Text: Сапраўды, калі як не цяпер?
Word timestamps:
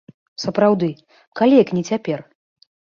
Сапраўды, 0.43 0.89
калі 1.43 1.61
як 1.63 1.69
не 1.79 1.83
цяпер? 1.93 2.29